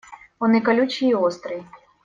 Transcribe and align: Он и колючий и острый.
Он 0.39 0.55
и 0.55 0.61
колючий 0.61 1.09
и 1.11 1.13
острый. 1.13 1.63